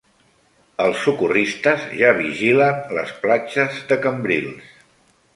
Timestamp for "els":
0.85-1.01